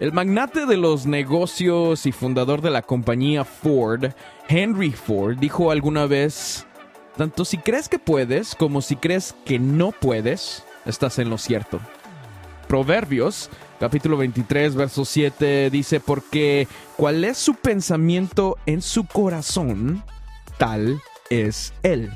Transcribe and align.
El 0.00 0.14
magnate 0.14 0.64
de 0.64 0.78
los 0.78 1.04
negocios 1.04 2.06
y 2.06 2.12
fundador 2.12 2.62
de 2.62 2.70
la 2.70 2.80
compañía 2.80 3.44
Ford, 3.44 4.12
Henry 4.48 4.92
Ford, 4.92 5.36
dijo 5.38 5.70
alguna 5.70 6.06
vez, 6.06 6.66
tanto 7.18 7.44
si 7.44 7.58
crees 7.58 7.90
que 7.90 7.98
puedes 7.98 8.54
como 8.54 8.80
si 8.80 8.96
crees 8.96 9.34
que 9.44 9.58
no 9.58 9.92
puedes, 9.92 10.64
estás 10.86 11.18
en 11.18 11.28
lo 11.28 11.36
cierto. 11.36 11.80
Proverbios, 12.66 13.50
capítulo 13.78 14.16
23, 14.16 14.74
verso 14.74 15.04
7, 15.04 15.68
dice, 15.68 16.00
porque 16.00 16.66
cuál 16.96 17.22
es 17.22 17.36
su 17.36 17.56
pensamiento 17.56 18.56
en 18.64 18.80
su 18.80 19.04
corazón, 19.04 20.02
tal 20.56 20.98
es 21.28 21.74
él. 21.82 22.10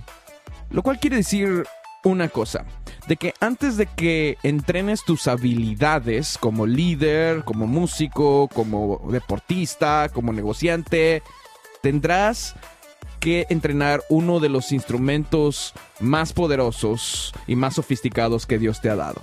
Lo 0.71 0.83
cual 0.83 0.99
quiere 0.99 1.17
decir 1.17 1.65
una 2.03 2.31
cosa, 2.31 2.65
de 3.07 3.17
que 3.17 3.35
antes 3.41 3.77
de 3.77 3.87
que 3.87 4.39
entrenes 4.43 5.05
tus 5.05 5.29
habilidades 5.29 6.39
como 6.39 6.67
líder, 6.67 7.45
como 7.45 7.67
músico, 7.67 8.49
como 8.49 9.01
deportista, 9.11 10.09
como 10.13 10.33
negociante, 10.33 11.23
tendrás 11.83 12.55
que 13.21 13.47
entrenar 13.51 14.03
uno 14.09 14.41
de 14.41 14.49
los 14.49 14.73
instrumentos 14.73 15.75
más 16.01 16.33
poderosos 16.33 17.33
y 17.47 17.57
más 17.57 17.75
sofisticados 17.75 18.47
que 18.47 18.59
Dios 18.59 18.81
te 18.81 18.91
ha 18.91 18.97
dado. 18.97 19.21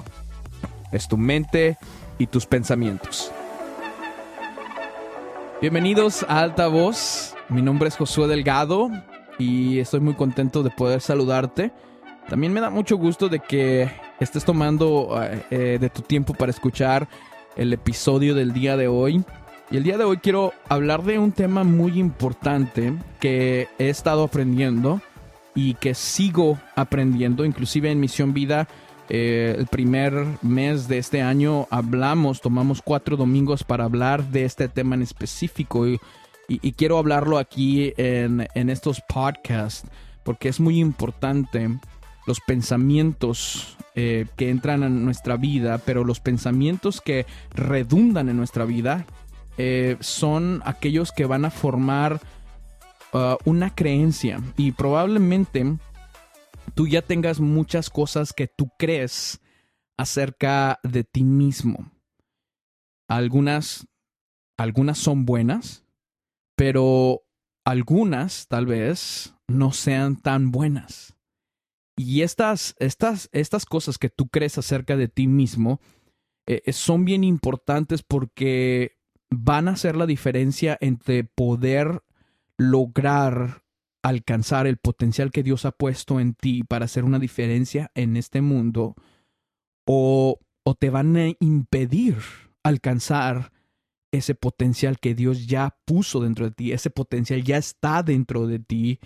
Es 0.91 1.07
tu 1.07 1.17
mente 1.17 1.77
y 2.17 2.27
tus 2.27 2.45
pensamientos. 2.45 3.31
Bienvenidos 5.61 6.23
a 6.27 6.39
Alta 6.39 6.67
Voz. 6.67 7.35
Mi 7.49 7.61
nombre 7.61 7.89
es 7.89 7.95
Josué 7.95 8.27
Delgado 8.27 8.89
y 9.37 9.79
estoy 9.79 9.99
muy 9.99 10.15
contento 10.15 10.63
de 10.63 10.71
poder 10.71 11.01
saludarte. 11.01 11.71
También 12.29 12.53
me 12.53 12.61
da 12.61 12.69
mucho 12.69 12.97
gusto 12.97 13.29
de 13.29 13.39
que 13.39 13.89
estés 14.19 14.45
tomando 14.45 15.21
eh, 15.21 15.43
eh, 15.51 15.77
de 15.79 15.89
tu 15.89 16.01
tiempo 16.01 16.33
para 16.33 16.51
escuchar 16.51 17.07
el 17.55 17.73
episodio 17.73 18.35
del 18.35 18.53
día 18.53 18.77
de 18.77 18.87
hoy. 18.87 19.23
Y 19.69 19.77
el 19.77 19.83
día 19.83 19.97
de 19.97 20.03
hoy 20.03 20.17
quiero 20.17 20.53
hablar 20.69 21.03
de 21.03 21.19
un 21.19 21.31
tema 21.31 21.63
muy 21.63 21.99
importante 21.99 22.93
que 23.19 23.67
he 23.79 23.89
estado 23.89 24.23
aprendiendo 24.23 25.01
y 25.55 25.73
que 25.75 25.93
sigo 25.93 26.59
aprendiendo. 26.75 27.45
Inclusive 27.45 27.91
en 27.91 27.99
Misión 27.99 28.33
Vida, 28.33 28.67
eh, 29.09 29.55
el 29.57 29.67
primer 29.67 30.13
mes 30.41 30.87
de 30.87 30.97
este 30.97 31.21
año 31.21 31.67
hablamos, 31.69 32.41
tomamos 32.41 32.81
cuatro 32.81 33.17
domingos 33.17 33.63
para 33.63 33.85
hablar 33.85 34.23
de 34.25 34.45
este 34.45 34.67
tema 34.67 34.95
en 34.95 35.01
específico. 35.01 35.87
Y, 35.87 35.99
y 36.47 36.73
quiero 36.73 36.97
hablarlo 36.97 37.37
aquí 37.37 37.93
en, 37.97 38.47
en 38.55 38.69
estos 38.69 39.01
podcasts 39.01 39.89
porque 40.23 40.49
es 40.49 40.59
muy 40.59 40.79
importante 40.79 41.79
los 42.25 42.39
pensamientos 42.39 43.77
eh, 43.95 44.27
que 44.37 44.49
entran 44.49 44.83
en 44.83 45.03
nuestra 45.03 45.37
vida, 45.37 45.77
pero 45.79 46.03
los 46.03 46.19
pensamientos 46.19 47.01
que 47.01 47.25
redundan 47.53 48.29
en 48.29 48.37
nuestra 48.37 48.65
vida 48.65 49.05
eh, 49.57 49.97
son 49.99 50.61
aquellos 50.65 51.11
que 51.11 51.25
van 51.25 51.45
a 51.45 51.51
formar 51.51 52.21
uh, 53.13 53.35
una 53.43 53.75
creencia 53.75 54.41
y 54.55 54.71
probablemente 54.71 55.77
tú 56.73 56.87
ya 56.87 57.01
tengas 57.01 57.39
muchas 57.39 57.89
cosas 57.89 58.33
que 58.33 58.47
tú 58.47 58.71
crees 58.77 59.41
acerca 59.97 60.79
de 60.83 61.03
ti 61.03 61.23
mismo. 61.23 61.91
Algunas, 63.07 63.87
algunas 64.57 64.97
son 64.97 65.25
buenas, 65.25 65.83
pero 66.55 67.23
algunas 67.65 68.47
tal 68.47 68.65
vez 68.65 69.35
no 69.47 69.73
sean 69.73 70.15
tan 70.15 70.51
buenas. 70.51 71.15
Y 71.95 72.21
estas, 72.21 72.75
estas, 72.79 73.29
estas 73.31 73.65
cosas 73.65 73.97
que 73.97 74.09
tú 74.09 74.27
crees 74.29 74.57
acerca 74.57 74.95
de 74.95 75.07
ti 75.07 75.27
mismo 75.27 75.79
eh, 76.47 76.61
eh, 76.65 76.73
son 76.73 77.05
bien 77.05 77.23
importantes 77.23 78.03
porque 78.03 78.97
van 79.29 79.67
a 79.67 79.71
hacer 79.71 79.95
la 79.95 80.05
diferencia 80.05 80.77
entre 80.81 81.23
poder 81.23 82.03
lograr 82.57 83.63
alcanzar 84.03 84.65
el 84.65 84.77
potencial 84.77 85.31
que 85.31 85.43
Dios 85.43 85.65
ha 85.65 85.71
puesto 85.71 86.19
en 86.19 86.33
ti 86.33 86.63
para 86.63 86.85
hacer 86.85 87.03
una 87.03 87.19
diferencia 87.19 87.91
en 87.93 88.17
este 88.17 88.41
mundo 88.41 88.95
o, 89.85 90.39
o 90.63 90.75
te 90.75 90.89
van 90.89 91.15
a 91.17 91.27
impedir 91.39 92.17
alcanzar 92.63 93.51
ese 94.11 94.35
potencial 94.35 94.99
que 94.99 95.15
Dios 95.15 95.47
ya 95.47 95.77
puso 95.85 96.19
dentro 96.19 96.45
de 96.45 96.51
ti, 96.51 96.71
ese 96.71 96.89
potencial 96.89 97.43
ya 97.43 97.57
está 97.57 98.03
dentro 98.03 98.47
de 98.47 98.59
ti 98.59 98.99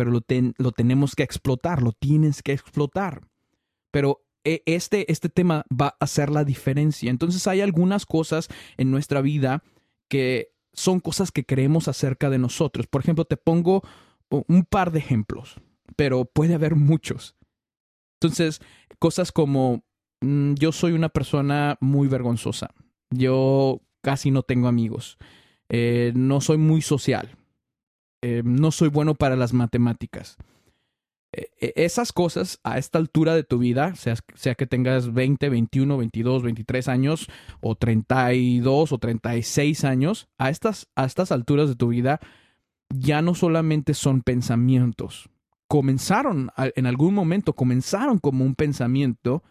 pero 0.00 0.12
lo, 0.12 0.24
lo 0.56 0.72
tenemos 0.72 1.14
que 1.14 1.22
explotar, 1.22 1.82
lo 1.82 1.92
tienes 1.92 2.42
que 2.42 2.52
explotar. 2.52 3.28
Pero 3.90 4.24
e, 4.44 4.62
este, 4.64 5.12
este 5.12 5.28
tema 5.28 5.66
va 5.70 5.88
a 5.88 6.04
hacer 6.04 6.30
la 6.30 6.42
diferencia. 6.42 7.10
Entonces 7.10 7.46
hay 7.46 7.60
algunas 7.60 8.06
cosas 8.06 8.48
en 8.78 8.90
nuestra 8.90 9.20
vida 9.20 9.62
que 10.08 10.54
son 10.72 11.00
cosas 11.00 11.32
que 11.32 11.44
creemos 11.44 11.86
acerca 11.86 12.30
de 12.30 12.38
nosotros. 12.38 12.86
Por 12.86 13.02
ejemplo, 13.02 13.26
te 13.26 13.36
pongo 13.36 13.82
un 14.30 14.64
par 14.64 14.90
de 14.90 15.00
ejemplos, 15.00 15.60
pero 15.96 16.24
puede 16.24 16.54
haber 16.54 16.76
muchos. 16.76 17.36
Entonces, 18.22 18.62
cosas 18.98 19.32
como 19.32 19.84
mm, 20.22 20.54
yo 20.54 20.72
soy 20.72 20.92
una 20.92 21.10
persona 21.10 21.76
muy 21.82 22.08
vergonzosa, 22.08 22.72
yo 23.10 23.82
casi 24.00 24.30
no 24.30 24.44
tengo 24.44 24.66
amigos, 24.66 25.18
eh, 25.68 26.12
no 26.14 26.40
soy 26.40 26.56
muy 26.56 26.80
social, 26.80 27.36
eh, 28.22 28.42
no 28.44 28.70
soy 28.70 28.88
bueno 28.88 29.14
para 29.14 29.36
las 29.36 29.52
matemáticas. 29.52 30.36
E, 31.32 31.50
e, 31.60 31.72
esas 31.76 32.12
cosas 32.12 32.58
a 32.64 32.78
esta 32.78 32.98
altura 32.98 33.34
de 33.34 33.44
tu 33.44 33.58
vida, 33.58 33.94
sea, 33.94 34.16
sea 34.34 34.54
que 34.54 34.66
tengas 34.66 35.12
20, 35.12 35.48
21, 35.48 35.96
22, 35.96 36.42
23 36.42 36.88
años 36.88 37.28
o 37.60 37.76
32 37.76 38.92
o 38.92 38.98
36 38.98 39.84
años, 39.84 40.28
a 40.38 40.50
estas, 40.50 40.88
a 40.96 41.04
estas 41.04 41.32
alturas 41.32 41.68
de 41.68 41.76
tu 41.76 41.88
vida 41.88 42.20
ya 42.92 43.22
no 43.22 43.34
solamente 43.34 43.94
son 43.94 44.22
pensamientos. 44.22 45.30
Comenzaron, 45.68 46.50
en 46.56 46.86
algún 46.86 47.14
momento 47.14 47.54
comenzaron 47.54 48.18
como 48.18 48.44
un 48.44 48.56
pensamiento, 48.56 49.44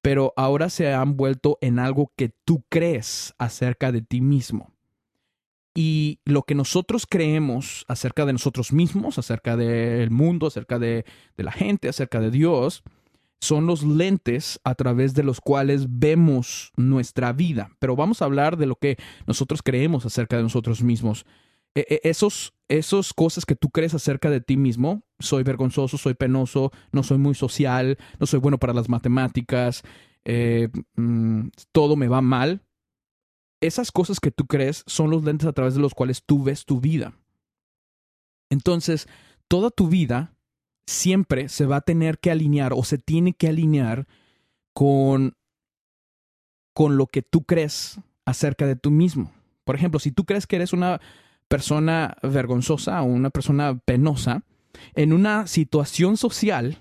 pero 0.00 0.32
ahora 0.36 0.70
se 0.70 0.94
han 0.94 1.18
vuelto 1.18 1.58
en 1.60 1.78
algo 1.78 2.10
que 2.16 2.30
tú 2.46 2.64
crees 2.70 3.34
acerca 3.36 3.92
de 3.92 4.00
ti 4.00 4.22
mismo 4.22 4.72
y 5.80 6.18
lo 6.24 6.42
que 6.42 6.56
nosotros 6.56 7.06
creemos 7.08 7.84
acerca 7.86 8.26
de 8.26 8.32
nosotros 8.32 8.72
mismos, 8.72 9.16
acerca 9.16 9.56
del 9.56 10.10
mundo, 10.10 10.48
acerca 10.48 10.80
de, 10.80 11.04
la 11.36 11.52
gente, 11.52 11.88
acerca 11.88 12.18
de 12.18 12.32
Dios, 12.32 12.82
son 13.40 13.68
los 13.68 13.84
lentes 13.84 14.58
a 14.64 14.74
través 14.74 15.14
de 15.14 15.22
los 15.22 15.40
cuales 15.40 15.86
vemos 15.88 16.72
nuestra 16.76 17.32
vida. 17.32 17.70
Pero 17.78 17.94
vamos 17.94 18.20
a 18.20 18.24
hablar 18.24 18.56
de 18.56 18.66
lo 18.66 18.74
que 18.74 18.96
nosotros 19.28 19.62
creemos 19.62 20.04
acerca 20.04 20.36
de 20.36 20.42
nosotros 20.42 20.82
mismos. 20.82 21.24
E, 21.76 21.86
e, 21.88 22.00
esos, 22.02 22.54
esos 22.66 23.14
cosas 23.14 23.46
que 23.46 23.54
tú 23.54 23.70
crees 23.70 23.94
acerca 23.94 24.30
de 24.30 24.40
ti 24.40 24.56
mismo, 24.56 25.04
soy 25.20 25.44
vergonzoso, 25.44 25.96
soy 25.96 26.14
penoso, 26.14 26.72
no 26.90 27.04
soy 27.04 27.18
muy 27.18 27.36
social, 27.36 27.98
no 28.18 28.26
soy 28.26 28.40
bueno 28.40 28.58
para 28.58 28.74
las 28.74 28.88
matemáticas, 28.88 29.84
eh, 30.24 30.70
mm, 30.96 31.50
todo 31.70 31.94
me 31.94 32.08
va 32.08 32.20
mal, 32.20 32.62
esas 33.60 33.92
cosas 33.92 34.20
que 34.20 34.30
tú 34.30 34.46
crees 34.46 34.84
son 34.86 35.10
los 35.10 35.24
lentes 35.24 35.48
a 35.48 35.52
través 35.52 35.74
de 35.74 35.80
los 35.80 35.94
cuales 35.94 36.22
tú 36.24 36.42
ves 36.44 36.64
tu 36.64 36.80
vida. 36.80 37.14
Entonces, 38.50 39.08
toda 39.48 39.70
tu 39.70 39.88
vida 39.88 40.34
siempre 40.86 41.48
se 41.48 41.66
va 41.66 41.76
a 41.76 41.80
tener 41.82 42.18
que 42.18 42.30
alinear 42.30 42.72
o 42.72 42.82
se 42.82 42.98
tiene 42.98 43.34
que 43.34 43.48
alinear 43.48 44.06
con, 44.72 45.36
con 46.72 46.96
lo 46.96 47.06
que 47.06 47.22
tú 47.22 47.44
crees 47.44 48.00
acerca 48.24 48.66
de 48.66 48.76
tú 48.76 48.90
mismo. 48.90 49.32
Por 49.64 49.74
ejemplo, 49.74 50.00
si 50.00 50.12
tú 50.12 50.24
crees 50.24 50.46
que 50.46 50.56
eres 50.56 50.72
una 50.72 51.00
persona 51.48 52.16
vergonzosa 52.22 53.02
o 53.02 53.06
una 53.06 53.30
persona 53.30 53.78
penosa, 53.84 54.44
en 54.94 55.12
una 55.12 55.46
situación 55.46 56.16
social 56.16 56.78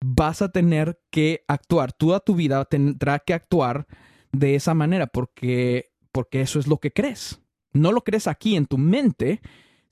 vas 0.00 0.42
a 0.42 0.50
tener 0.50 1.00
que 1.10 1.44
actuar, 1.48 1.92
toda 1.92 2.20
tu 2.20 2.34
vida 2.34 2.64
tendrá 2.64 3.18
que 3.18 3.34
actuar 3.34 3.86
de 4.32 4.54
esa 4.54 4.74
manera 4.74 5.06
porque, 5.06 5.90
porque 6.12 6.40
eso 6.40 6.58
es 6.58 6.66
lo 6.66 6.78
que 6.78 6.92
crees. 6.92 7.40
No 7.72 7.92
lo 7.92 8.02
crees 8.02 8.26
aquí 8.26 8.56
en 8.56 8.66
tu 8.66 8.78
mente, 8.78 9.40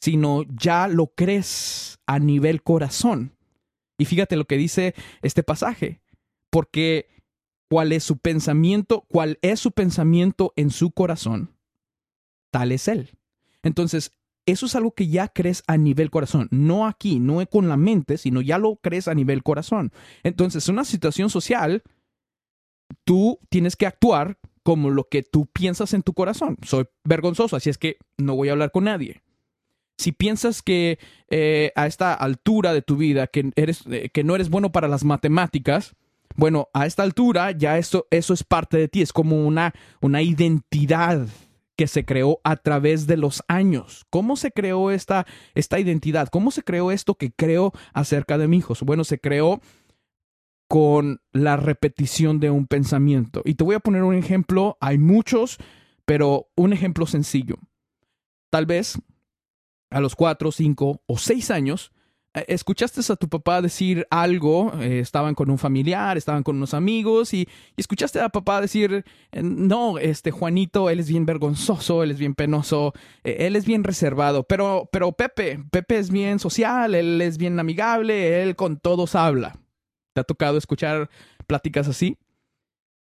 sino 0.01 0.45
ya 0.45 0.89
lo 0.89 1.09
crees 1.09 1.99
a 2.07 2.19
nivel 2.19 2.63
corazón. 2.63 3.33
Y 3.99 4.05
fíjate 4.05 4.37
lo 4.37 4.47
que 4.47 4.57
dice 4.57 4.95
este 5.23 5.43
pasaje, 5.43 6.01
porque 6.51 7.09
cuál 7.69 7.93
es 7.93 8.05
su 8.05 8.19
pensamiento, 8.19 9.05
cuál 9.09 9.39
es 9.43 9.61
su 9.61 9.73
pensamiento 9.73 10.53
en 10.57 10.71
su 10.71 10.91
corazón, 10.91 11.55
tal 12.51 12.73
es 12.73 12.89
él. 12.89 13.11
Entonces, 13.63 14.13
eso 14.47 14.67
es 14.67 14.77
algo 14.77 14.93
que 14.93 15.09
ya 15.09 15.29
crees 15.29 15.65
a 15.67 15.77
nivel 15.77 16.11
corazón, 16.11 16.47
no 16.53 16.87
aquí, 16.87 17.19
no 17.19 17.45
con 17.47 17.69
la 17.69 17.77
mente, 17.77 18.17
sino 18.17 18.41
ya 18.41 18.59
lo 18.59 18.77
crees 18.77 19.09
a 19.09 19.15
nivel 19.15 19.43
corazón. 19.43 19.93
Entonces, 20.23 20.69
una 20.69 20.85
situación 20.85 21.31
social, 21.31 21.83
tú 23.05 23.39
tienes 23.49 23.77
que 23.77 23.87
actuar 23.87 24.39
como 24.63 24.91
lo 24.91 25.05
que 25.05 25.23
tú 25.23 25.47
piensas 25.47 25.95
en 25.95 26.03
tu 26.03 26.13
corazón. 26.13 26.57
Soy 26.63 26.87
vergonzoso, 27.05 27.57
así 27.57 27.71
es 27.71 27.79
que 27.79 27.99
no 28.19 28.35
voy 28.35 28.49
a 28.49 28.53
hablar 28.53 28.73
con 28.73 28.85
nadie. 28.85 29.23
Si 29.97 30.13
piensas 30.13 30.61
que 30.61 30.99
eh, 31.31 31.73
a 31.77 31.87
esta 31.87 32.13
altura 32.13 32.73
de 32.75 32.83
tu 32.83 32.97
vida 32.97 33.29
que, 33.29 33.51
eres, 33.57 33.85
eh, 33.91 34.11
que 34.13 34.25
no 34.25 34.35
eres 34.35 34.51
bueno 34.51 34.73
para 34.73 34.89
las 34.89 35.05
matemáticas, 35.05 35.95
Bueno, 36.37 36.69
a 36.75 36.85
esta 36.85 37.03
altura 37.03 37.53
ya 37.53 37.79
eso, 37.79 38.07
eso 38.11 38.35
es 38.35 38.45
parte 38.45 38.77
de 38.77 38.89
ti, 38.89 39.01
es 39.01 39.13
como 39.13 39.47
una, 39.47 39.73
una 40.03 40.21
identidad 40.21 41.27
que 41.77 41.87
se 41.87 42.05
creó 42.05 42.41
a 42.45 42.57
través 42.57 43.07
de 43.07 43.17
los 43.17 43.43
años. 43.49 44.05
¿Cómo 44.11 44.37
se 44.37 44.51
creó 44.51 44.91
esta, 44.91 45.27
esta 45.55 45.79
identidad? 45.79 46.29
¿Cómo 46.29 46.51
se 46.51 46.63
creó 46.63 46.91
esto 46.91 47.15
que 47.15 47.31
creo 47.33 47.73
acerca 47.93 48.37
de 48.39 48.49
mi 48.49 48.59
hijos? 48.59 48.83
Bueno, 48.83 49.05
se 49.05 49.19
creó 49.19 49.61
con 50.69 51.21
la 51.33 51.57
repetición 51.57 52.41
de 52.41 52.51
un 52.51 52.67
pensamiento. 52.67 53.43
Y 53.45 53.55
te 53.55 53.65
voy 53.65 53.77
a 53.77 53.81
poner 53.81 54.03
un 54.03 54.15
ejemplo, 54.15 54.77
hay 54.81 54.99
muchos, 54.99 55.59
pero 56.05 56.49
un 56.57 56.73
ejemplo 56.73 57.07
sencillo. 57.07 57.57
Tal 58.51 58.67
vez 58.67 58.99
a 59.91 60.01
los 60.01 60.17
cuatro, 60.17 60.51
cinco 60.51 61.03
o 61.07 61.19
seis 61.19 61.51
años, 61.51 61.93
eh, 62.35 62.45
escuchaste 62.49 63.01
a 63.11 63.17
tu 63.17 63.29
papá 63.29 63.63
decir 63.63 64.07
algo, 64.11 64.73
eh, 64.81 64.99
estaban 64.99 65.35
con 65.35 65.51
un 65.51 65.59
familiar, 65.59 66.17
estaban 66.17 66.43
con 66.43 66.57
unos 66.57 66.75
amigos 66.75 67.33
y, 67.33 67.49
escuchaste 67.77 68.21
a 68.21 68.29
papá 68.29 68.61
decir, 68.61 69.05
eh, 69.33 69.43
no, 69.43 69.99
este 69.99 70.33
Juanito, 70.33 70.91
él 70.91 71.01
es 71.01 71.09
bien 71.09 71.27
vergonzoso, 71.27 72.03
él 72.03 72.11
es 72.11 72.19
bien 72.19 72.35
penoso, 72.35 72.93
él 73.25 73.57
es 73.57 73.65
bien 73.65 73.85
reservado, 73.85 74.43
pero, 74.43 74.89
pero 74.93 75.13
Pepe, 75.13 75.65
Pepe 75.71 75.99
es 75.99 76.11
bien 76.11 76.39
social, 76.39 76.95
él 76.95 77.21
es 77.23 77.39
bien 77.39 77.59
amigable, 77.59 78.43
él 78.43 78.57
con 78.57 78.79
todos 78.79 79.15
habla. 79.15 79.57
¿Te 80.17 80.21
ha 80.21 80.25
tocado 80.25 80.57
escuchar 80.57 81.11
pláticas 81.47 81.89
así? 81.89 82.17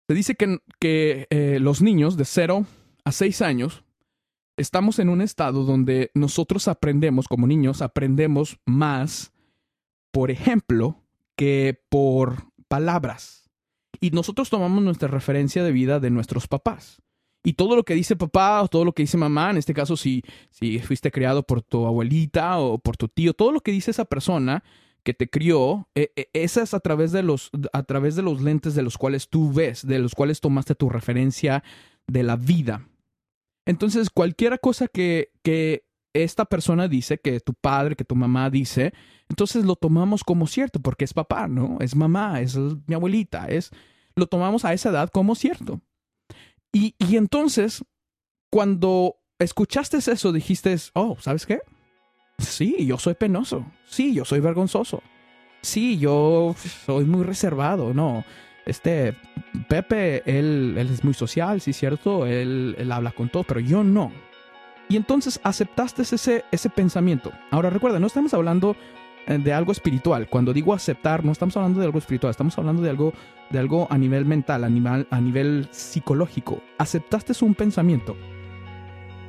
Se 0.09 0.15
dice 0.15 0.35
que, 0.35 0.61
que 0.81 1.59
los 1.61 1.83
niños 1.83 2.17
de 2.17 2.25
0 2.25 2.65
a 3.05 3.13
6 3.13 3.43
años 3.43 3.85
estamos 4.57 4.99
en 4.99 5.11
un 5.11 5.21
estado 5.21 5.65
donde 5.65 6.11
nosotros 6.15 6.69
aprendemos, 6.69 7.29
como 7.29 7.47
niños, 7.47 7.83
aprendemos 7.83 8.61
más, 8.65 9.31
por 10.11 10.31
ejemplo, 10.31 11.03
que 11.37 11.83
por 11.91 12.45
palabras. 12.67 13.51
Y 14.01 14.13
nosotros 14.13 14.49
tomamos 14.49 14.83
nuestra 14.83 15.09
referencia 15.09 15.63
de 15.63 15.73
vida 15.73 16.01
de 16.01 16.09
nuestros 16.09 16.49
papás. 16.49 17.03
Y 17.45 17.53
todo 17.53 17.77
lo 17.77 17.85
que 17.85 17.93
dice 17.93 18.17
papá 18.17 18.63
o 18.63 18.69
todo 18.69 18.87
lo 18.87 18.95
que 18.95 19.03
dice 19.03 19.19
mamá, 19.19 19.51
en 19.51 19.59
este 19.59 19.75
caso 19.75 19.99
si, 19.99 20.23
si 20.51 20.79
fuiste 20.79 21.11
criado 21.11 21.43
por 21.43 21.61
tu 21.61 21.85
abuelita 21.87 22.59
o 22.59 22.79
por 22.79 22.97
tu 22.97 23.09
tío, 23.09 23.35
todo 23.35 23.53
lo 23.53 23.61
que 23.61 23.71
dice 23.71 23.91
esa 23.91 24.07
persona 24.07 24.65
que 25.05 25.15
te 25.15 25.29
crió, 25.29 25.89
e, 25.95 26.13
e, 26.17 26.31
esa 26.33 26.63
es 26.63 26.75
a 26.75 26.81
través 26.81 27.13
de 27.13 27.23
los 27.23 27.51
a 27.73 27.83
través 27.83 28.17
de 28.17 28.23
los 28.23 28.41
lentes 28.41 28.75
de 28.75 28.83
los 28.83 28.99
cuales 28.99 29.29
tú 29.29 29.53
ves, 29.53 29.87
de 29.87 29.99
los 29.99 30.15
cuales 30.15 30.41
tomaste 30.41 30.75
tu 30.75 30.89
referencia 30.89 31.63
de 32.07 32.23
la 32.23 32.37
vida. 32.37 32.89
Entonces, 33.67 34.11
cualquier 34.11 34.59
cosa 34.61 34.89
que, 34.89 35.31
que 35.43 35.85
esta 36.15 36.45
persona 36.45 36.89
dice, 36.89 37.19
que 37.19 37.41
tu 37.41 37.55
padre, 37.55 37.97
que 37.97 38.05
tu 38.05 38.17
mamá 38.17 38.51
dice, 38.51 38.93
entonces 39.29 39.65
lo 39.65 39.77
tomamos 39.77 40.25
como 40.25 40.47
cierto, 40.47 40.81
porque 40.81 41.05
es 41.05 41.15
papá, 41.15 41.49
¿no? 41.49 41.79
Es 41.81 41.95
mamá, 41.95 42.41
es 42.41 42.57
mi 42.57 42.95
abuelita, 42.95 43.47
es, 43.47 43.71
lo 44.17 44.27
tomamos 44.27 44.65
a 44.65 44.73
esa 44.73 44.91
edad 44.91 45.11
como 45.11 45.35
cierto. 45.35 45.81
Y, 46.73 46.95
y 46.99 47.17
entonces, 47.17 47.85
cuando 48.51 49.17
escuchaste 49.39 49.99
eso, 49.99 50.33
dijiste, 50.33 50.77
oh, 50.95 51.17
¿sabes 51.21 51.47
qué? 51.47 51.61
Sí, 52.43 52.87
yo 52.87 52.99
soy 52.99 53.15
penoso. 53.15 53.65
Sí, 53.85 54.15
yo 54.15 54.25
soy 54.25 54.41
vergonzoso. 54.41 55.03
Sí, 55.61 55.99
yo 55.99 56.55
soy 56.87 57.05
muy 57.05 57.25
reservado. 57.25 57.95
No, 57.95 58.25
este 58.67 59.17
Pepe, 59.69 60.23
él, 60.27 60.77
es 60.79 61.05
muy 61.05 61.15
social, 61.15 61.61
sí, 61.61 61.73
cierto, 61.73 62.27
él, 62.27 62.77
habla 62.91 63.13
con 63.13 63.29
todo, 63.29 63.45
pero 63.45 63.61
yo 63.61 63.85
no. 63.85 64.13
Y 64.89 64.97
entonces 64.97 65.41
aceptaste 65.43 66.03
ese, 66.03 66.45
ese 66.51 66.69
pensamiento. 66.69 67.33
Ahora 67.51 67.71
recuerda, 67.71 67.99
no 67.99 68.07
estamos 68.07 68.35
hablando 68.35 68.77
eh, 69.27 69.39
de 69.39 69.53
algo 69.53 69.73
espiritual. 69.73 70.29
Cuando 70.29 70.53
digo 70.53 70.75
aceptar, 70.75 71.25
no 71.25 71.33
estamos 71.33 71.57
hablando 71.57 71.81
de 71.81 71.87
algo 71.87 71.99
espiritual, 71.99 72.31
estamos 72.31 72.59
hablando 72.59 72.83
de 72.83 72.91
algo, 72.91 73.13
de 73.51 73.59
algo 73.59 73.87
a 73.91 73.97
nivel 73.97 74.25
mental, 74.25 74.65
a 74.65 74.67
a 74.67 75.21
nivel 75.21 75.69
psicológico. 75.71 76.63
Aceptaste 76.79 77.33
un 77.45 77.55
pensamiento. 77.55 78.17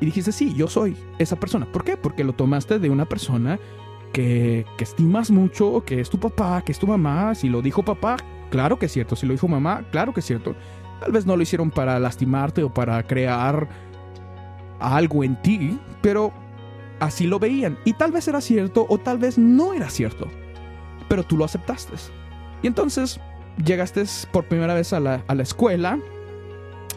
Y 0.04 0.06
dijiste, 0.06 0.34
sí, 0.34 0.54
yo 0.54 0.68
soy 0.68 0.98
esa 1.18 1.38
persona. 1.38 1.66
¿Por 1.66 1.86
qué? 1.86 1.96
Porque 1.96 2.26
lo 2.26 2.34
tomaste 2.34 2.78
de 2.78 2.90
una 2.90 3.06
persona 3.06 3.58
que, 4.12 4.66
que 4.78 4.84
estimas 4.84 5.32
mucho, 5.32 5.84
que 5.86 6.02
es 6.02 6.10
tu 6.10 6.20
papá, 6.20 6.62
que 6.62 6.74
es 6.74 6.80
tu 6.80 6.88
mamá. 6.88 7.34
Si 7.36 7.48
lo 7.48 7.62
dijo 7.62 7.84
papá, 7.84 8.18
Claro 8.54 8.78
que 8.78 8.86
es 8.86 8.92
cierto. 8.92 9.16
Si 9.16 9.26
lo 9.26 9.32
dijo 9.32 9.48
mamá, 9.48 9.84
claro 9.90 10.14
que 10.14 10.20
es 10.20 10.28
cierto. 10.28 10.56
Tal 11.00 11.12
vez 11.12 11.26
no 11.26 11.36
lo 11.36 11.42
hicieron 11.42 11.72
para 11.72 11.98
lastimarte 11.98 12.62
o 12.62 12.72
para 12.72 13.02
crear 13.02 13.68
algo 14.80 15.24
en 15.24 15.42
ti, 15.42 15.80
pero 16.04 16.32
así 17.00 17.26
lo 17.26 17.40
veían. 17.40 17.80
Y 17.84 17.94
tal 17.94 18.12
vez 18.12 18.28
era 18.28 18.42
cierto 18.42 18.86
o 18.88 19.00
tal 19.00 19.18
vez 19.18 19.40
no 19.40 19.74
era 19.74 19.90
cierto. 19.90 20.28
Pero 21.10 21.24
tú 21.24 21.36
lo 21.36 21.46
aceptaste. 21.46 21.94
Y 22.62 22.68
entonces 22.68 23.20
llegaste 23.66 24.04
por 24.32 24.46
primera 24.46 24.76
vez 24.76 24.94
a 24.94 25.00
la, 25.00 25.24
a 25.28 25.34
la 25.34 25.42
escuela 25.42 25.98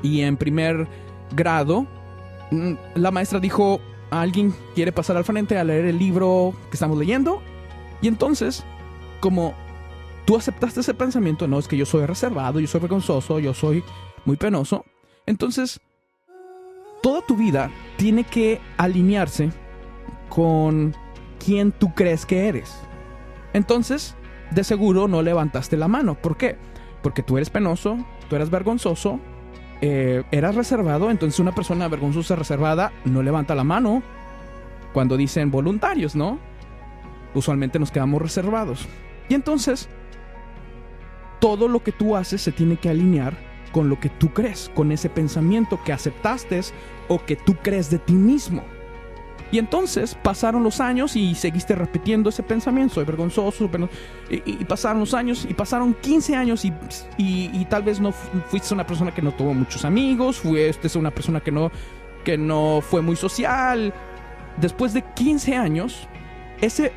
y 0.02 0.20
en 0.20 0.36
primer 0.36 0.86
grado 1.34 1.86
la 2.50 3.10
maestra 3.10 3.40
dijo, 3.40 3.80
alguien 4.10 4.54
quiere 4.74 4.92
pasar 4.92 5.16
al 5.16 5.24
frente 5.24 5.58
a 5.58 5.64
leer 5.64 5.86
el 5.86 5.98
libro 5.98 6.54
que 6.70 6.76
estamos 6.76 6.98
leyendo. 6.98 7.42
Y 8.02 8.08
entonces, 8.08 8.64
como 9.20 9.54
tú 10.24 10.36
aceptaste 10.36 10.80
ese 10.80 10.94
pensamiento, 10.94 11.48
no 11.48 11.58
es 11.58 11.68
que 11.68 11.76
yo 11.76 11.86
soy 11.86 12.06
reservado, 12.06 12.60
yo 12.60 12.66
soy 12.66 12.80
vergonzoso, 12.80 13.38
yo 13.38 13.54
soy 13.54 13.82
muy 14.24 14.36
penoso. 14.36 14.84
Entonces, 15.26 15.80
toda 17.02 17.22
tu 17.22 17.36
vida 17.36 17.70
tiene 17.96 18.24
que 18.24 18.60
alinearse 18.76 19.50
con 20.28 20.94
quién 21.44 21.72
tú 21.72 21.94
crees 21.94 22.26
que 22.26 22.48
eres. 22.48 22.76
Entonces, 23.52 24.14
de 24.50 24.64
seguro 24.64 25.08
no 25.08 25.22
levantaste 25.22 25.76
la 25.76 25.88
mano. 25.88 26.14
¿Por 26.14 26.36
qué? 26.36 26.56
Porque 27.02 27.22
tú 27.22 27.36
eres 27.36 27.50
penoso, 27.50 27.98
tú 28.28 28.36
eres 28.36 28.50
vergonzoso, 28.50 29.20
eh, 29.80 30.24
eras 30.30 30.54
reservado, 30.54 31.10
entonces 31.10 31.38
una 31.40 31.54
persona 31.54 31.88
vergonzosa 31.88 32.36
reservada 32.36 32.92
no 33.04 33.22
levanta 33.22 33.54
la 33.54 33.64
mano 33.64 34.02
cuando 34.92 35.16
dicen 35.16 35.50
voluntarios, 35.50 36.16
¿no? 36.16 36.38
Usualmente 37.34 37.78
nos 37.78 37.90
quedamos 37.90 38.22
reservados. 38.22 38.86
Y 39.28 39.34
entonces, 39.34 39.88
todo 41.40 41.68
lo 41.68 41.82
que 41.82 41.92
tú 41.92 42.16
haces 42.16 42.40
se 42.40 42.52
tiene 42.52 42.76
que 42.76 42.88
alinear 42.88 43.36
con 43.72 43.90
lo 43.90 44.00
que 44.00 44.08
tú 44.08 44.32
crees, 44.32 44.70
con 44.74 44.92
ese 44.92 45.10
pensamiento 45.10 45.78
que 45.84 45.92
aceptaste 45.92 46.60
o 47.08 47.24
que 47.24 47.36
tú 47.36 47.56
crees 47.62 47.90
de 47.90 47.98
ti 47.98 48.14
mismo. 48.14 48.62
Y 49.52 49.58
entonces 49.58 50.16
pasaron 50.22 50.64
los 50.64 50.80
años 50.80 51.14
y 51.14 51.34
seguiste 51.34 51.74
repitiendo 51.76 52.30
ese 52.30 52.42
pensamiento, 52.42 52.94
soy 52.94 53.04
vergonzoso, 53.04 53.70
y, 54.28 54.64
pasaron 54.64 55.00
los 55.00 55.14
años 55.14 55.46
y 55.48 55.54
pasaron 55.54 55.94
15 55.94 56.34
años 56.34 56.64
y, 56.64 56.72
y, 57.16 57.64
tal 57.66 57.84
vez 57.84 58.00
no 58.00 58.12
fuiste 58.12 58.74
una 58.74 58.86
persona 58.86 59.14
que 59.14 59.22
no 59.22 59.32
tuvo 59.32 59.54
muchos 59.54 59.84
amigos, 59.84 60.38
fuiste 60.38 60.98
una 60.98 61.12
persona 61.12 61.40
que 61.40 61.52
no, 61.52 61.70
que 62.24 62.36
no 62.36 62.80
fue 62.80 63.02
muy 63.02 63.14
social. 63.14 63.94
Después 64.60 64.92
de 64.94 65.02
15 65.02 65.54
años, 65.54 66.08
ese 66.60 66.92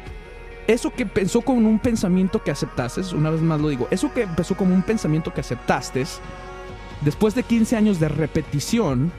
eso 0.69 0.91
que 0.91 1.05
pensó 1.05 1.41
con 1.41 1.65
un 1.65 1.79
pensamiento 1.79 2.43
que 2.43 2.51
aceptaste, 2.51 3.01
una 3.15 3.31
vez 3.31 3.41
más 3.41 3.59
lo 3.59 3.69
digo, 3.69 3.87
eso 3.89 4.13
que 4.13 4.21
empezó 4.21 4.55
como 4.55 4.75
un 4.75 4.83
pensamiento 4.83 5.33
que 5.33 5.41
aceptaste, 5.41 6.05
después 7.01 7.33
de 7.33 7.41
15 7.41 7.75
años 7.75 7.99
de 7.99 8.07
repetición, 8.07 9.11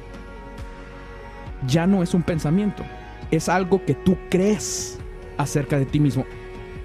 ya 1.66 1.88
no 1.88 2.04
es 2.04 2.14
un 2.14 2.22
pensamiento, 2.22 2.84
es 3.30 3.48
algo 3.48 3.84
que 3.84 3.94
tú 3.94 4.16
crees 4.30 4.98
acerca 5.38 5.78
de 5.78 5.86
ti 5.86 6.00
mismo. 6.00 6.24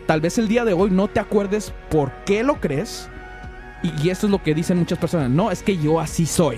Tal 0.07 0.21
vez 0.21 0.37
el 0.37 0.47
día 0.47 0.65
de 0.65 0.73
hoy 0.73 0.91
no 0.91 1.07
te 1.07 1.19
acuerdes 1.19 1.73
por 1.89 2.11
qué 2.25 2.43
lo 2.43 2.59
crees, 2.59 3.09
y, 3.83 4.09
esto 4.09 4.27
es 4.27 4.31
lo 4.31 4.41
que 4.41 4.55
dicen 4.55 4.77
muchas 4.77 4.97
personas, 4.97 5.29
no, 5.29 5.51
es 5.51 5.61
que 5.61 5.77
yo 5.77 5.99
así 5.99 6.25
soy, 6.25 6.57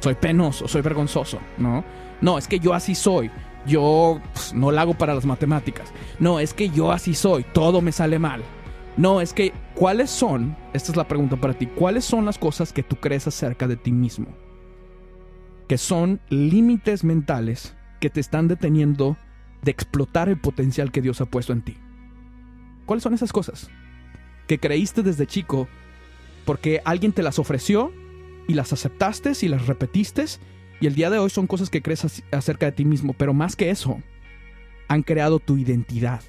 soy 0.00 0.14
penoso, 0.14 0.68
soy 0.68 0.80
vergonzoso, 0.82 1.38
¿no? 1.58 1.84
No, 2.20 2.38
es 2.38 2.46
que 2.46 2.58
yo 2.58 2.72
así 2.72 2.94
soy 2.94 3.30
yo 3.66 4.20
pues, 4.32 4.52
no 4.54 4.70
la 4.70 4.82
hago 4.82 4.94
para 4.94 5.14
las 5.14 5.24
matemáticas. 5.24 5.92
No, 6.18 6.40
es 6.40 6.54
que 6.54 6.68
yo 6.70 6.92
así 6.92 7.14
soy, 7.14 7.44
todo 7.52 7.80
me 7.80 7.92
sale 7.92 8.18
mal. 8.18 8.42
No, 8.96 9.20
es 9.20 9.32
que, 9.32 9.52
¿cuáles 9.74 10.10
son? 10.10 10.56
Esta 10.72 10.92
es 10.92 10.96
la 10.96 11.08
pregunta 11.08 11.36
para 11.36 11.54
ti. 11.54 11.66
¿Cuáles 11.66 12.04
son 12.04 12.24
las 12.24 12.38
cosas 12.38 12.72
que 12.72 12.82
tú 12.82 12.96
crees 12.96 13.26
acerca 13.26 13.66
de 13.66 13.76
ti 13.76 13.92
mismo? 13.92 14.26
Que 15.66 15.78
son 15.78 16.20
límites 16.28 17.02
mentales 17.04 17.74
que 18.02 18.10
te 18.10 18.18
están 18.18 18.48
deteniendo 18.48 19.16
de 19.62 19.70
explotar 19.70 20.28
el 20.28 20.36
potencial 20.36 20.90
que 20.90 21.00
Dios 21.00 21.20
ha 21.20 21.26
puesto 21.26 21.52
en 21.52 21.62
ti. 21.62 21.76
¿Cuáles 22.84 23.04
son 23.04 23.14
esas 23.14 23.32
cosas? 23.32 23.70
Que 24.48 24.58
creíste 24.58 25.04
desde 25.04 25.28
chico 25.28 25.68
porque 26.44 26.82
alguien 26.84 27.12
te 27.12 27.22
las 27.22 27.38
ofreció 27.38 27.92
y 28.48 28.54
las 28.54 28.72
aceptaste 28.72 29.34
y 29.40 29.46
las 29.46 29.68
repetiste 29.68 30.24
y 30.80 30.88
el 30.88 30.96
día 30.96 31.10
de 31.10 31.20
hoy 31.20 31.30
son 31.30 31.46
cosas 31.46 31.70
que 31.70 31.80
crees 31.80 32.24
acerca 32.32 32.66
de 32.66 32.72
ti 32.72 32.84
mismo, 32.84 33.12
pero 33.12 33.34
más 33.34 33.54
que 33.54 33.70
eso, 33.70 34.02
han 34.88 35.04
creado 35.04 35.38
tu 35.38 35.56
identidad. 35.56 36.22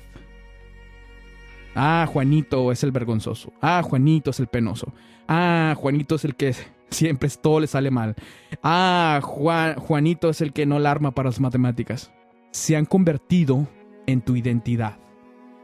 Ah, 1.73 2.07
Juanito 2.07 2.71
es 2.71 2.83
el 2.83 2.91
vergonzoso. 2.91 3.51
Ah, 3.63 3.81
Juanito 3.81 4.29
es 4.29 4.39
el 4.39 4.45
penoso. 4.45 4.93
Ah, 5.27 5.73
Juanito 5.75 6.13
es 6.13 6.25
el 6.25 6.35
que 6.35 6.53
siempre 6.93 7.29
todo 7.29 7.59
le 7.59 7.67
sale 7.67 7.91
mal. 7.91 8.15
Ah, 8.61 9.19
Juanito 9.21 10.29
es 10.29 10.41
el 10.41 10.53
que 10.53 10.65
no 10.65 10.79
la 10.79 10.91
arma 10.91 11.11
para 11.11 11.29
las 11.29 11.39
matemáticas. 11.39 12.11
Se 12.51 12.75
han 12.75 12.85
convertido 12.85 13.67
en 14.05 14.21
tu 14.21 14.35
identidad. 14.35 14.97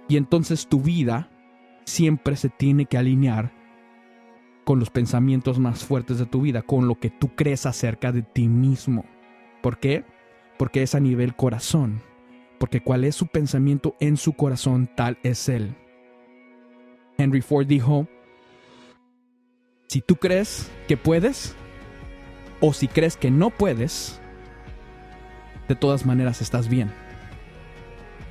Y 0.07 0.17
entonces 0.17 0.67
tu 0.67 0.81
vida 0.81 1.29
siempre 1.85 2.35
se 2.35 2.49
tiene 2.49 2.85
que 2.85 2.97
alinear 2.97 3.51
con 4.63 4.79
los 4.79 4.89
pensamientos 4.89 5.59
más 5.59 5.83
fuertes 5.83 6.19
de 6.19 6.25
tu 6.25 6.41
vida, 6.41 6.61
con 6.61 6.87
lo 6.87 6.95
que 6.95 7.09
tú 7.09 7.35
crees 7.35 7.65
acerca 7.65 8.11
de 8.11 8.21
ti 8.21 8.47
mismo. 8.47 9.05
¿Por 9.61 9.79
qué? 9.79 10.03
Porque 10.57 10.83
es 10.83 10.95
a 10.95 10.99
nivel 10.99 11.35
corazón. 11.35 12.01
Porque 12.59 12.81
cuál 12.81 13.03
es 13.03 13.15
su 13.15 13.27
pensamiento 13.27 13.95
en 13.99 14.17
su 14.17 14.33
corazón, 14.33 14.89
tal 14.95 15.17
es 15.23 15.49
él. 15.49 15.75
Henry 17.17 17.41
Ford 17.41 17.65
dijo, 17.65 18.07
si 19.89 20.01
tú 20.01 20.17
crees 20.17 20.69
que 20.87 20.97
puedes, 20.97 21.55
o 22.59 22.73
si 22.73 22.87
crees 22.87 23.17
que 23.17 23.31
no 23.31 23.49
puedes, 23.49 24.19
de 25.67 25.75
todas 25.75 26.05
maneras 26.05 26.41
estás 26.41 26.69
bien. 26.69 26.91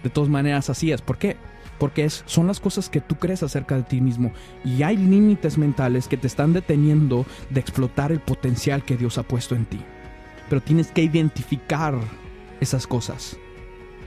De 0.04 0.10
todas 0.10 0.30
maneras 0.30 0.70
así 0.70 0.92
es. 0.92 1.02
¿Por 1.02 1.18
qué? 1.18 1.36
Porque 1.78 2.04
es, 2.04 2.22
son 2.26 2.46
las 2.46 2.60
cosas 2.60 2.88
que 2.88 3.00
tú 3.00 3.16
crees 3.16 3.42
acerca 3.42 3.74
de 3.74 3.82
ti 3.82 4.00
mismo. 4.00 4.32
Y 4.64 4.84
hay 4.84 4.96
límites 4.96 5.58
mentales 5.58 6.06
que 6.06 6.16
te 6.16 6.28
están 6.28 6.52
deteniendo 6.52 7.26
de 7.50 7.60
explotar 7.60 8.12
el 8.12 8.20
potencial 8.20 8.84
que 8.84 8.96
Dios 8.96 9.18
ha 9.18 9.24
puesto 9.24 9.56
en 9.56 9.64
ti. 9.64 9.80
Pero 10.48 10.60
tienes 10.60 10.92
que 10.92 11.02
identificar 11.02 11.94
esas 12.60 12.86
cosas. 12.86 13.36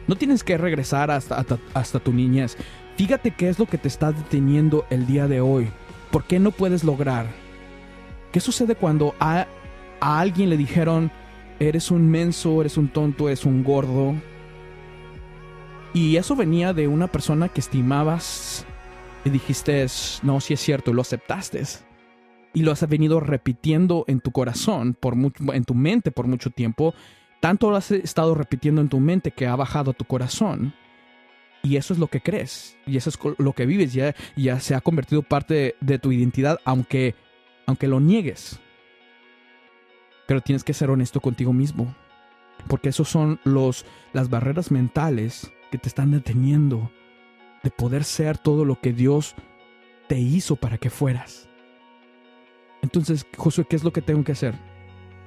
No 0.08 0.16
tienes 0.16 0.46
que 0.46 0.58
regresar 0.58 1.12
hasta, 1.12 1.46
hasta, 1.74 2.00
tu 2.00 2.14
niñez. 2.14 2.56
Fíjate 2.96 3.32
qué 3.32 3.50
es 3.50 3.60
lo 3.60 3.66
que 3.66 3.78
te 3.78 3.90
está 3.90 4.14
deteniendo 4.14 4.86
el 4.90 5.06
día 5.06 5.28
de 5.28 5.42
hoy. 5.42 5.70
¿Por 6.12 6.24
qué 6.26 6.40
no 6.40 6.52
puedes 6.52 6.84
lograr? 6.84 7.41
¿Qué 8.32 8.40
sucede 8.40 8.76
cuando 8.76 9.16
a, 9.20 9.48
a 10.00 10.20
alguien 10.20 10.50
le 10.50 10.58
dijeron, 10.58 11.12
eres 11.68 11.92
un 11.92 12.10
menso, 12.10 12.62
eres 12.62 12.78
un 12.78 12.90
tonto, 12.90 13.28
eres 13.28 13.46
un 13.46 13.64
gordo. 13.64 14.16
Y 15.94 16.16
eso 16.16 16.36
venía 16.36 16.74
de 16.74 16.88
una 16.88 17.08
persona 17.08 17.50
que 17.50 17.60
estimabas 17.60 18.66
y 19.24 19.30
dijiste, 19.30 19.86
no, 20.24 20.40
si 20.40 20.54
es 20.54 20.60
cierto, 20.60 20.94
lo 20.94 21.02
aceptaste. 21.02 21.64
Y 22.54 22.64
lo 22.64 22.72
has 22.72 22.88
venido 22.88 23.20
repitiendo 23.20 24.06
en 24.08 24.20
tu 24.20 24.32
corazón, 24.32 24.96
por 25.00 25.14
en 25.14 25.64
tu 25.64 25.76
mente 25.76 26.12
por 26.12 26.28
mucho 26.28 26.50
tiempo. 26.50 26.94
Tanto 27.40 27.70
lo 27.70 27.76
has 27.76 27.92
estado 27.92 28.36
repitiendo 28.36 28.82
en 28.82 28.90
tu 28.90 29.00
mente 29.00 29.32
que 29.32 29.48
ha 29.48 29.56
bajado 29.56 29.92
a 29.92 29.94
tu 29.94 30.06
corazón. 30.06 30.74
Y 31.64 31.76
eso 31.76 31.94
es 31.94 32.00
lo 32.00 32.08
que 32.08 32.22
crees. 32.22 32.76
Y 32.88 32.98
eso 32.98 33.10
es 33.10 33.20
lo 33.38 33.54
que 33.54 33.66
vives. 33.68 33.94
Ya, 33.94 34.16
ya 34.36 34.60
se 34.60 34.74
ha 34.74 34.82
convertido 34.82 35.22
parte 35.22 35.76
de 35.80 36.00
tu 36.00 36.12
identidad, 36.12 36.60
aunque, 36.66 37.14
aunque 37.72 37.88
lo 37.88 38.02
niegues. 38.02 38.60
Pero 40.28 40.42
tienes 40.42 40.64
que 40.64 40.74
ser 40.74 40.90
honesto 40.90 41.22
contigo 41.22 41.54
mismo. 41.54 41.96
Porque 42.68 42.90
esos 42.90 43.08
son 43.08 43.40
los, 43.44 43.86
las 44.14 44.30
barreras 44.30 44.72
mentales 44.72 45.52
que 45.72 45.78
te 45.78 45.88
están 45.88 46.12
deteniendo 46.12 46.92
de 47.64 47.72
poder 47.72 48.04
ser 48.04 48.38
todo 48.38 48.66
lo 48.66 48.80
que 48.82 48.92
Dios 48.92 49.36
te 50.08 50.20
hizo 50.20 50.58
para 50.58 50.78
que 50.78 50.90
fueras. 50.90 51.48
Entonces, 52.82 53.26
Josué, 53.38 53.66
¿qué 53.70 53.78
es 53.78 53.84
lo 53.84 53.94
que 53.94 54.02
tengo 54.02 54.24
que 54.24 54.34
hacer? 54.34 54.56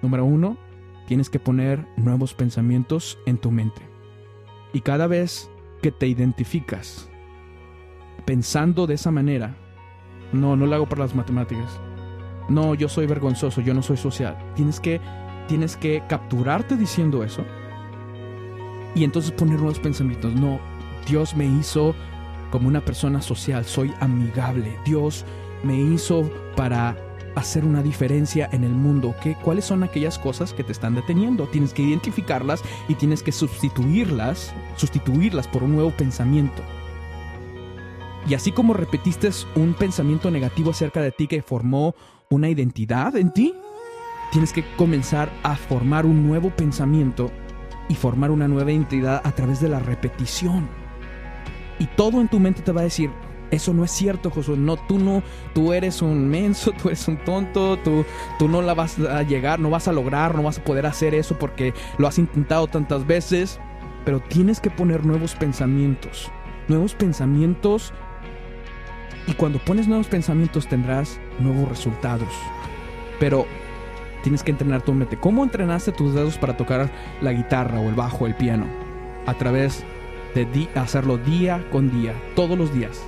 Número 0.03 0.25
uno, 0.25 0.59
tienes 1.07 1.31
que 1.31 1.41
poner 1.41 1.87
nuevos 1.97 2.35
pensamientos 2.35 3.19
en 3.25 3.39
tu 3.39 3.51
mente. 3.51 3.81
Y 4.75 4.81
cada 4.81 5.07
vez 5.07 5.51
que 5.81 5.91
te 5.91 6.07
identificas 6.09 7.09
pensando 8.27 8.87
de 8.87 8.95
esa 8.95 9.11
manera, 9.11 9.57
no, 10.33 10.57
no 10.57 10.67
lo 10.67 10.75
hago 10.75 10.87
por 10.87 10.99
las 10.99 11.15
matemáticas, 11.15 11.81
no, 12.49 12.75
yo 12.75 12.89
soy 12.89 13.07
vergonzoso, 13.07 13.61
yo 13.61 13.75
no 13.75 13.83
soy 13.83 13.97
social. 13.97 14.37
Tienes 14.55 14.81
que, 14.81 15.01
tienes 15.49 15.77
que 15.77 16.03
capturarte 16.09 16.77
diciendo 16.77 17.25
eso 17.25 17.45
y 18.95 19.05
entonces 19.05 19.33
poner 19.33 19.59
nuevos 19.59 19.79
pensamientos. 19.79 20.35
No, 20.35 20.61
Dios 21.07 21.35
me 21.35 21.47
hizo 21.47 21.95
como 22.51 22.69
una 22.69 22.81
persona 22.81 23.21
social, 23.21 23.65
soy 23.65 23.93
amigable. 24.01 24.79
Dios 24.85 25.25
me 25.63 25.77
hizo 25.77 26.31
para 26.57 26.97
hacer 27.35 27.65
una 27.65 27.83
diferencia 27.83 28.49
en 28.53 28.63
el 28.65 28.73
mundo. 28.73 29.15
¿Qué, 29.21 29.35
¿Cuáles 29.35 29.65
son 29.65 29.83
aquellas 29.83 30.19
cosas 30.19 30.53
que 30.53 30.63
te 30.63 30.73
están 30.73 30.95
deteniendo? 30.95 31.47
Tienes 31.49 31.73
que 31.73 31.83
identificarlas 31.83 32.63
y 32.89 32.95
tienes 32.95 33.23
que 33.23 33.33
sustituirlas, 33.33 34.55
sustituirlas 34.77 35.49
por 35.49 35.65
un 35.65 35.73
nuevo 35.73 35.91
pensamiento. 35.91 36.63
Y 38.27 38.35
así 38.35 38.53
como 38.53 38.73
repetiste 38.73 39.31
un 39.55 39.75
pensamiento 39.75 40.31
negativo 40.31 40.71
acerca 40.71 41.03
de 41.03 41.13
ti 41.13 41.27
que 41.27 41.43
formó 41.43 41.95
una 42.31 42.49
identidad 42.49 43.17
en 43.17 43.33
ti, 43.33 43.55
tienes 44.33 44.53
que 44.53 44.65
comenzar 44.77 45.31
a 45.43 45.57
formar 45.57 46.07
un 46.07 46.27
nuevo 46.27 46.51
pensamiento 46.51 47.31
y 47.89 47.95
formar 47.95 48.31
una 48.31 48.49
nueva 48.49 48.73
identidad 48.73 49.21
a 49.25 49.33
través 49.33 49.61
de 49.61 49.69
la 49.69 49.79
repetición. 49.79 50.69
Y 51.79 51.87
todo 51.87 52.21
en 52.21 52.29
tu 52.29 52.41
mente 52.41 52.63
te 52.63 52.73
va 52.73 52.81
a 52.81 52.85
decir, 52.85 53.11
eso 53.51 53.75
no 53.75 53.85
es 53.85 53.91
cierto, 53.91 54.31
Josué. 54.31 54.57
No, 54.57 54.77
tú 54.77 54.99
no, 54.99 55.23
tú 55.55 55.73
eres 55.73 56.03
un 56.03 56.29
menso, 56.29 56.73
tú 56.83 56.89
eres 56.89 57.07
un 57.09 57.19
tonto, 57.19 57.79
tú, 57.79 58.05
tú 58.39 58.49
no 58.49 58.63
la 58.63 58.75
vas 58.75 58.99
a 58.99 59.23
llegar, 59.23 59.61
no 59.61 59.71
vas 59.71 59.87
a 59.87 59.93
lograr, 59.93 60.35
no 60.35 60.43
vas 60.43 60.59
a 60.59 60.65
poder 60.65 60.87
hacer 60.87 61.15
eso 61.15 61.39
porque 61.39 61.75
lo 61.99 62.09
has 62.09 62.19
intentado 62.19 62.67
tantas 62.69 63.07
veces. 63.07 63.61
Pero 64.05 64.21
tienes 64.21 64.61
que 64.61 64.71
poner 64.71 65.07
nuevos 65.07 65.35
pensamientos, 65.35 66.31
nuevos 66.69 66.95
pensamientos 66.95 67.93
y 69.27 69.35
cuando 69.35 69.59
pones 69.59 69.89
nuevos 69.89 70.07
pensamientos 70.07 70.67
tendrás 70.67 71.19
nuevos 71.39 71.69
resultados. 71.69 72.29
Pero 73.19 73.47
tienes 74.23 74.43
que 74.43 74.51
entrenar 74.51 74.83
tu 74.83 74.93
mente. 74.93 75.17
¿Cómo 75.17 75.45
entrenaste 75.45 75.93
tus 75.93 76.15
dedos 76.15 76.39
para 76.39 76.57
tocar 76.57 76.91
la 77.21 77.33
guitarra 77.33 77.81
o 77.81 77.89
el 77.89 77.95
bajo 77.95 78.25
o 78.25 78.27
el 78.27 78.35
piano? 78.35 78.67
A 79.27 79.35
través 79.35 79.85
de 80.35 80.69
hacerlo 80.75 81.17
día 81.17 81.65
con 81.71 81.91
día, 81.91 82.13
todos 82.35 82.59
los 82.59 82.75
días. 82.75 83.01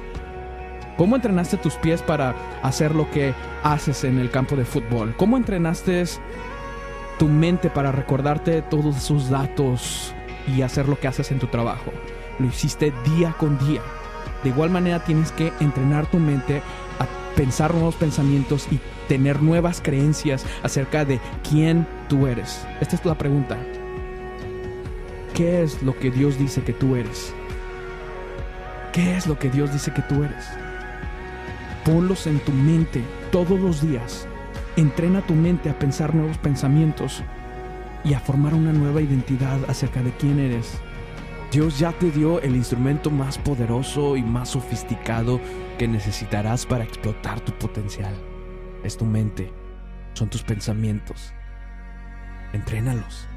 ¿Cómo 0.97 1.17
entrenaste 1.17 1.59
tus 1.59 1.75
pies 1.75 2.01
para 2.01 2.35
hacer 2.63 2.95
lo 2.95 3.11
que 3.11 3.35
haces 3.63 4.05
en 4.05 4.19
el 4.19 4.31
campo 4.31 4.57
de 4.57 4.65
fútbol? 4.65 5.15
¿Cómo 5.17 5.37
entrenaste 5.37 6.05
tu 7.19 7.29
mente 7.29 7.69
para 7.69 7.93
recordarte 7.93 8.63
todos 8.63 8.97
esos 8.97 9.29
datos 9.29 10.15
y 10.47 10.63
hacer 10.63 10.89
lo 10.89 10.99
que 10.99 11.09
haces 11.09 11.31
en 11.33 11.39
tu 11.39 11.49
trabajo? 11.49 11.93
Lo 12.39 12.47
hiciste 12.47 12.95
día 13.05 13.35
con 13.39 13.59
día. 13.59 13.83
De 14.47 14.51
igual 14.51 14.71
manera 14.71 15.01
tienes 15.01 15.33
que 15.33 15.53
entrenar 15.59 16.09
tu 16.09 16.21
mente 16.21 16.63
a 17.01 17.35
pensar 17.35 17.75
nuevos 17.75 17.97
pensamientos 17.97 18.69
y 18.71 18.79
tener 19.09 19.43
nuevas 19.43 19.81
creencias 19.81 20.47
acerca 20.63 21.05
de 21.05 21.19
quién 21.51 21.85
tú 22.09 22.29
eres. 22.29 22.65
Esta 22.81 22.95
es 22.95 23.05
la 23.05 23.19
pregunta. 23.19 23.59
¿Qué 25.35 25.65
es 25.65 25.83
lo 25.83 25.99
que 25.99 26.13
Dios 26.13 26.39
dice 26.39 26.63
que 26.63 26.73
tú 26.73 26.95
eres? 26.95 27.35
¿Qué 28.93 29.17
es 29.17 29.27
lo 29.27 29.37
que 29.37 29.51
Dios 29.51 29.73
dice 29.73 29.93
que 29.93 30.03
tú 30.03 30.23
eres? 30.23 30.47
Ponlos 31.85 32.29
en 32.29 32.39
tu 32.39 32.53
mente 32.53 33.03
todos 33.33 33.59
los 33.59 33.83
días. 33.83 34.29
Entrena 34.77 35.23
tu 35.23 35.35
mente 35.35 35.71
a 35.71 35.77
pensar 35.77 36.15
nuevos 36.15 36.39
pensamientos 36.39 37.21
y 38.05 38.15
a 38.15 38.21
formar 38.21 38.55
una 38.55 38.73
nueva 38.73 39.03
identidad 39.03 39.59
acerca 39.67 40.05
de 40.05 40.13
quién 40.13 40.39
eres. 40.39 40.79
Dios 41.51 41.79
ya 41.79 41.93
te 41.93 42.11
dio 42.11 42.41
el 42.43 42.57
instrumento 42.57 43.11
más 43.11 43.39
poderoso 43.39 44.17
y 44.17 44.23
más 44.23 44.51
sofisticado 44.51 45.41
que 45.79 45.87
necesitarás 45.87 46.67
para 46.67 46.85
explotar 46.85 47.41
tu 47.41 47.53
potencial. 47.53 48.15
Es 48.83 48.97
tu 48.97 49.05
mente, 49.05 49.53
son 50.15 50.29
tus 50.29 50.43
pensamientos. 50.43 51.33
Entrénalos. 52.53 53.29